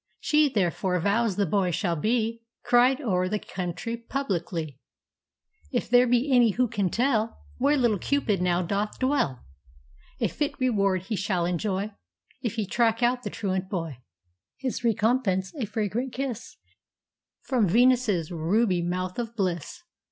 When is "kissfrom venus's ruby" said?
16.15-18.81